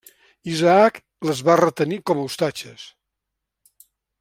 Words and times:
Isaac 0.53 0.97
les 1.29 1.43
va 1.49 1.57
retenir 1.61 2.01
com 2.11 2.23
a 2.23 2.25
ostatges. 2.31 2.87